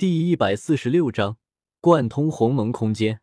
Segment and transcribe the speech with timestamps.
[0.00, 1.36] 第一百四十六章
[1.78, 3.20] 贯通鸿蒙空间。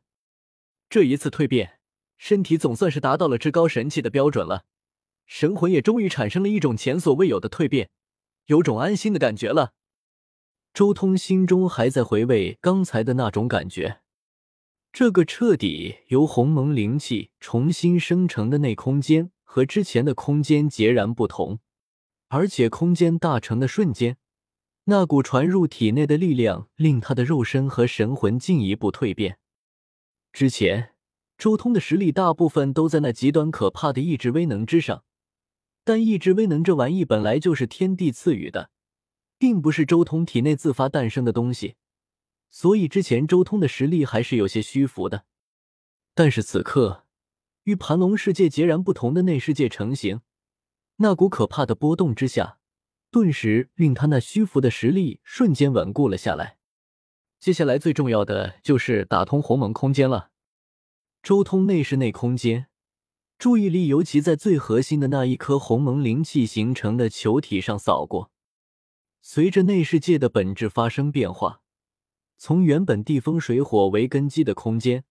[0.87, 1.79] 这一次蜕变，
[2.19, 4.65] 身体总算是达到了至高神器的标准了，
[5.25, 7.89] 神魂也终于产生了一种前所未有的蜕变，
[8.45, 9.73] 有种安心的感觉了。
[10.71, 14.01] 周通心中还在回味刚才的那种感觉，
[14.93, 21.57] 这个彻底由鸿蒙灵气重新生成的内空间和之前的空间截然不同，
[22.27, 24.19] 而且空间大成的瞬间。
[24.89, 29.37] 那股传入体内的力量，令他的肉身和神魂进一步蜕变。
[30.31, 30.93] 之前，
[31.37, 35.03] 周通的实力大部分都在那极端可怕的意志威能之上，
[35.83, 38.69] 但意志威能这玩意本来就是天地赐予的，
[39.37, 41.75] 并不是周通体内自发诞生的东西，
[42.49, 45.25] 所以之前周通的实力还是有些虚浮的。
[46.13, 47.03] 但是此刻，
[47.63, 50.21] 与盘龙世界截然不同的内世界成型，
[50.95, 52.56] 那股可怕的波动之下。
[53.17, 56.57] 顿时令他那虚浮的实力瞬间稳固了下来。
[57.39, 60.29] 接下来最重要的就是打通鸿蒙空间了。
[61.23, 62.67] 周通内视内空间，
[63.39, 68.31] 注意力尤其在最核心的那一颗鸿蒙灵气形成的球体上扫过。
[69.19, 71.61] 随着内世界的本质发生变化，
[72.37, 75.05] 从原本地风水火为根基的空间，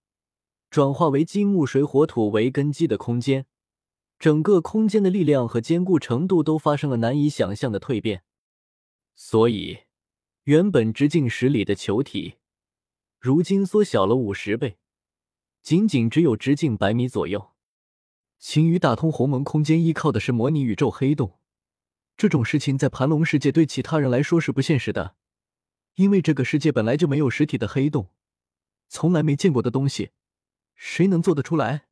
[0.70, 3.46] 转化为金木水火土为根基的空间。
[4.18, 8.22] 整个空间的力量和坚固程度都发生了难以想象的蜕变，
[9.14, 9.80] 所以
[10.44, 12.36] 原本直径十里的球体，
[13.18, 14.78] 如今缩小了五十倍，
[15.62, 17.52] 仅仅只有直径百米左右。
[18.38, 21.38] 秦羽打通鸿蒙空间依靠的是模拟宇宙黑洞，
[22.16, 25.16] 这种事情在盘龙世界对其他人来说是不现实的，
[25.96, 28.10] 因为这个世界本来就没有实体的黑洞，
[28.88, 30.10] 从来没见过的东西，
[30.74, 31.88] 谁能做得出来？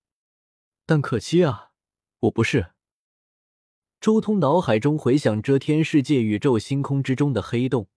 [0.87, 1.73] 但可惜啊。
[2.25, 2.73] 我不是。
[4.01, 7.89] 周通脑海中回想遮天世界宇宙星空之中的黑洞，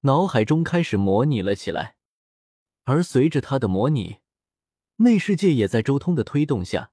[0.00, 1.96] 脑海中开始模拟了起来。
[2.84, 4.18] 而随着他的模拟，
[4.96, 6.90] 内世界也在周通的推动下，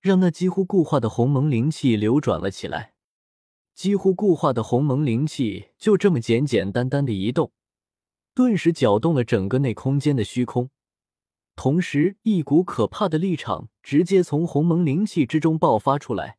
[0.00, 2.94] 让那几乎固化的鸿蒙灵气流转了起来。
[3.74, 7.52] 几乎固化的鸿蒙灵气就这么简简单单的移动，
[8.34, 10.70] 顿时搅动了整个内空间的虚空。
[11.54, 16.38] 同时，一股可怕的力场直接从鸿蒙灵气之中爆发出来，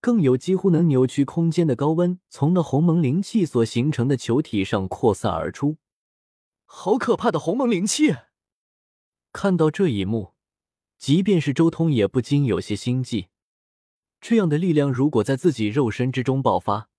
[0.00, 5.76] 更有几乎能扭曲空间的高温从那鸿蒙灵气所形成的球体上扩散而出。
[6.64, 8.14] 好可怕的鸿蒙灵气！
[9.32, 10.34] 看到这一幕，
[10.98, 13.28] 即便是周通也不禁有些心悸。
[14.20, 16.90] 这样的力量如果在自己肉身之中爆发，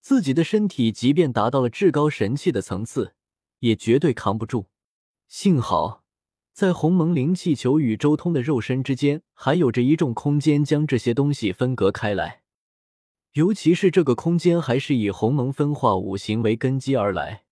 [0.00, 3.14] 自己的身体即便达到了至高神器的层次，
[3.60, 4.66] 也绝对扛不住。
[5.28, 6.01] 幸好。
[6.52, 12.42] 在鸿蒙灵气球与周通的肉身之间，还有着一众空间将这些东西分隔开来。
[13.32, 17.44] 尤其是这个空间还是以鸿蒙分化五行为根基而来，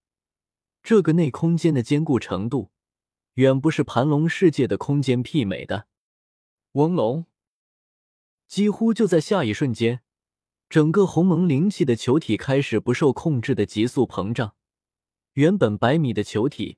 [0.82, 2.70] 这个内空间的坚固程度，
[3.34, 5.86] 远不是盘龙世界的空间媲美的。
[6.72, 7.24] 嗡龙，
[8.46, 10.02] 几乎就在下一瞬间，
[10.68, 14.54] 整个鸿蒙灵气的球体开始不受控制的急速膨胀，
[15.32, 16.76] 原本百米的球体。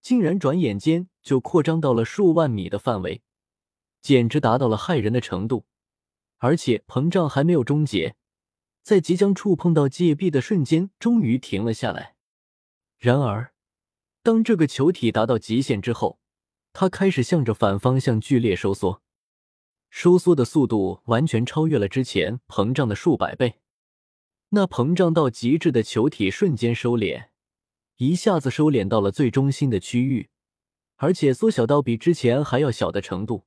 [0.00, 3.20] 竟然转眼间就扩张到了数万米的范围，
[4.00, 5.66] 简直达到了骇人的程度。
[6.38, 8.16] 而且膨胀还没有终结，
[8.82, 12.14] 在即将触碰到界壁的瞬间，终于停了下来。
[12.96, 13.52] 然而，
[14.22, 16.18] 当这个球体达到极限之后，
[16.72, 19.02] 它开始向着反方向剧烈收缩，
[19.90, 23.60] 收缩的速度完全超越了之前膨胀的数百倍。
[24.48, 27.28] 那膨胀到极致的球体瞬间收敛。
[27.98, 30.30] 一下子收敛到了最中心的区域，
[30.98, 33.46] 而且缩小到比之前还要小的程度。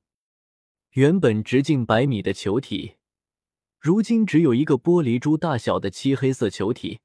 [0.90, 2.96] 原本直径百米的球体，
[3.78, 7.00] 如今只有一个玻璃珠大小的漆黑色球体。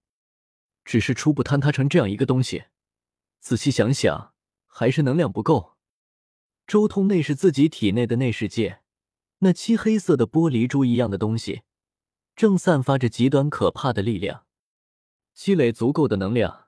[0.84, 2.66] 只是初步坍塌成这样一个东西，
[3.40, 4.34] 仔细想想，
[4.66, 5.75] 还是能量不够。
[6.66, 8.81] 周通内视自己体内的内世界，
[9.40, 11.63] 那漆黑色的玻璃珠一样的东西，
[12.38, 14.46] 正散发着极端可怕的力量，
[15.34, 16.68] 积累足够的能量。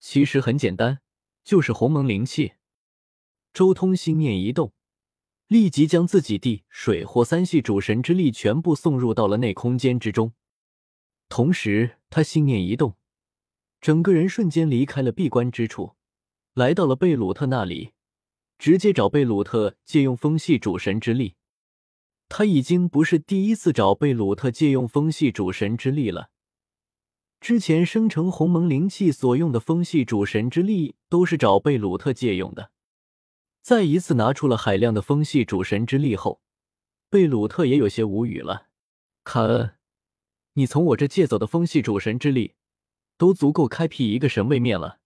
[0.00, 1.00] 其实很简单，
[1.44, 2.54] 就是鸿蒙灵气。
[3.52, 4.72] 周通心念一动，
[5.46, 10.32] 立即将自己地、水、火三系主神之力全部送入到了内空间之中。
[11.28, 12.96] 同时，他心念一动，
[13.80, 15.96] 整个人瞬间离开了闭关之处，
[16.54, 17.92] 来到了贝鲁特那里，
[18.58, 21.34] 直接找贝鲁特借用风系主神之力。
[22.30, 26.30] 他已经不是第一次找贝鲁特借用风系主神之力了。
[27.38, 32.70] 之前生成鸿蒙灵气所用的风系主神之力，都是找贝鲁特借用的。
[33.62, 36.42] 再一次拿出了海量的风系主神之力后，
[37.08, 38.66] 贝鲁特也有些无语了。
[39.22, 39.76] 卡恩，
[40.54, 42.56] 你从我这借走的风系主神之力，
[43.16, 44.98] 都足够开辟一个神位面了。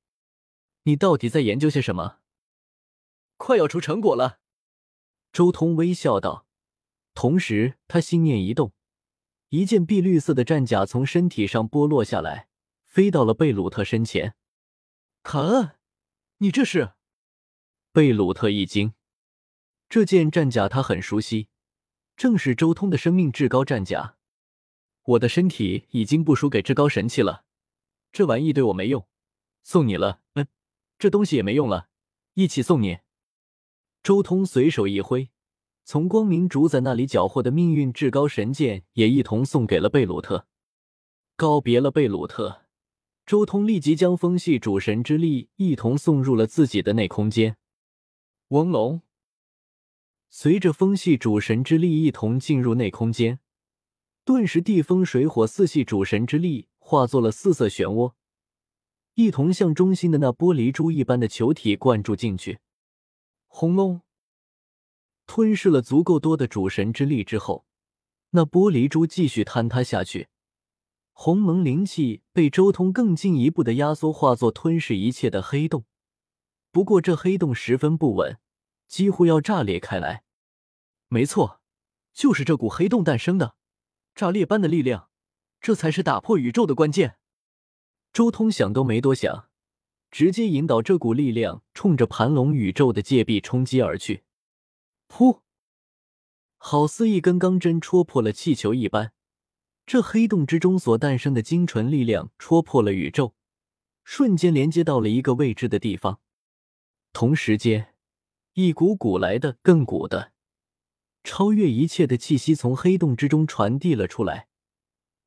[0.84, 2.20] 你到底在研究些什么？
[3.36, 4.40] 快要出成果了。
[5.34, 6.46] 周通微笑道，
[7.12, 8.72] 同时他心念一动，
[9.50, 12.48] 一件碧绿色的战甲从身体上剥落下来，
[12.86, 14.34] 飞到了贝鲁特身前。
[15.22, 15.72] 卡恩，
[16.38, 16.95] 你这是？
[17.96, 18.92] 贝鲁特一惊，
[19.88, 21.48] 这件战甲他很熟悉，
[22.14, 24.18] 正是周通的生命至高战甲。
[25.02, 27.44] 我的身体已经不输给至高神器了，
[28.12, 29.08] 这玩意对我没用，
[29.62, 30.20] 送你了。
[30.34, 30.46] 嗯，
[30.98, 31.88] 这东西也没用了，
[32.34, 32.98] 一起送你。
[34.02, 35.30] 周通随手一挥，
[35.82, 40.46] 从光明主宰那里缴获的命运至高神剑也一同送给了贝鲁特。
[41.34, 42.66] 告别了贝鲁特，
[43.24, 47.56] 周通立即将风系主神之力一同送入了自己的内空间。
[48.50, 49.02] 翁龙，
[50.30, 53.40] 随着风系主神之力一同进入内空间，
[54.24, 58.12] 顿时地风水火四系主神之力化作了四色漩涡，
[59.14, 62.60] 一同向中心的那玻璃珠一般的球体灌注进去。
[63.48, 64.02] 轰隆！
[65.26, 67.66] 吞噬了足够多的主神之力之后，
[68.30, 70.28] 那玻璃珠继续坍塌下去，
[71.12, 75.84] 鸿蒙灵气被周通更进一步的压缩，化作吞噬一切的黑洞。
[76.76, 78.38] 不过这黑洞十分不稳，
[78.86, 80.24] 几乎要炸裂开来。
[81.08, 81.62] 没错，
[82.12, 83.56] 就是这股黑洞诞生的
[84.14, 85.08] 炸裂般的力量，
[85.58, 87.16] 这才是打破宇宙的关键。
[88.12, 89.48] 周通想都没多想，
[90.10, 94.24] 直接引导这股力量冲着盘龙宇宙的界壁冲击而去。
[95.08, 95.40] 噗！
[96.58, 99.14] 好似一根钢针戳破了气球一般，
[99.86, 103.32] 这黑洞之中所诞生的精纯力量戳破了宇宙，
[104.04, 106.20] 瞬间连接到了一个未知的地方。
[107.18, 107.94] 同时间，
[108.52, 110.34] 一股股来的更古的、
[111.24, 114.48] 超越一切的气息从黑洞之中传递了出来，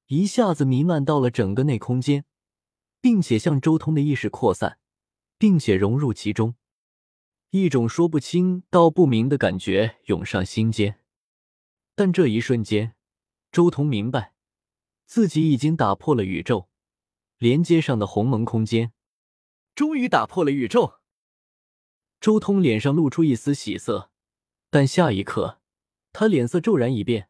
[0.06, 2.25] 一下子弥漫到了整个内空间，
[3.01, 4.77] 并且向周通的意识扩散，
[5.39, 6.53] 并且融入其中。
[7.50, 11.00] 一种说不清道不明的感觉涌上心间。
[11.95, 12.94] 但这一瞬间，
[13.51, 14.36] 周通明白，
[15.07, 16.69] 自己已经打破了宇宙
[17.39, 18.94] 连接上的鸿蒙空间，
[19.74, 20.99] 终于打破了宇宙。
[22.19, 24.12] 周通脸上露出一丝喜色，
[24.69, 25.60] 但下一刻，
[26.12, 27.30] 他脸色骤然一变，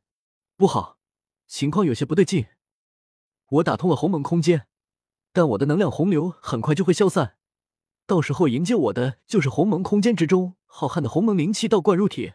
[0.58, 0.98] 不好，
[1.46, 2.48] 情况有些不对劲。
[3.50, 4.68] 我打通了鸿蒙空间，
[5.32, 7.38] 但我的能量洪流很快就会消散，
[8.08, 12.34] 到时候迎接我的就是鸿蒙空间之中浩瀚的鸿蒙灵气倒灌入体。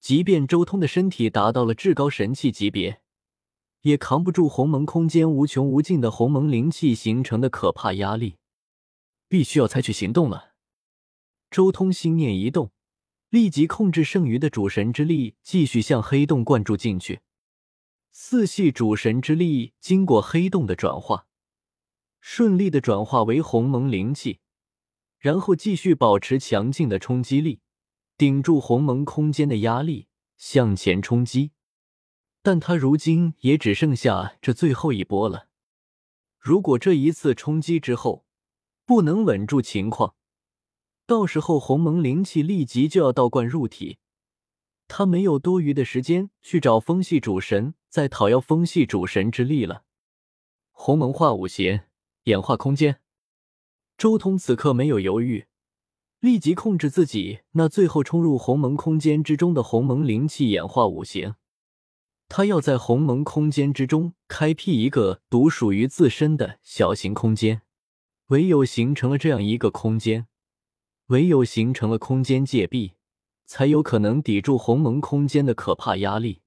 [0.00, 3.02] 即便周通的身体达到了至高神器级别，
[3.80, 8.36] 也扛不住鸿蒙空间无穷无尽的鸿蒙灵气形成的可怕压力，
[9.28, 10.52] 必须要采取行动了。
[11.56, 12.70] 周通心念一动，
[13.30, 17.20] 立即控制剩余的主神之力，继续向黑洞灌注进去。
[18.10, 21.26] 四系主神之力经过黑洞的转化，
[22.20, 24.40] 顺利的转化为鸿蒙灵气，
[25.18, 27.60] 然后继续保持强劲的冲击力，
[28.18, 31.52] 顶住鸿蒙空间的压力向前冲击。
[32.42, 35.48] 但他如今也只剩下这最后一波了。
[36.38, 38.26] 如果这一次冲击之后
[38.84, 40.16] 不能稳住情况，
[41.06, 43.98] 到时候鸿蒙灵气立即就要倒灌入体，
[44.88, 49.84] 他没有多余的时间去找风系主神再讨要风系主神之力了。
[50.72, 51.82] 鸿蒙化五行，
[52.24, 53.00] 演化空间。
[53.96, 55.46] 周通此刻没有犹豫，
[56.18, 61.36] 立即控制自己那最后冲入鸿蒙空间之中的鸿蒙灵气演化五行。
[62.28, 67.62] 他要在鸿蒙空间之中开辟一个独属于自身的小型空间，
[68.26, 70.26] 唯有形成了这样一个空间。
[71.08, 72.94] 唯有形成了空间界壁，
[73.44, 76.42] 才有可能抵住鸿蒙空间的可怕压力。